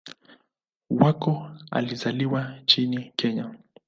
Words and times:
Wako 0.89 1.51
alizaliwa 1.71 2.55
nchini 2.59 3.13
Kenya. 3.15 3.55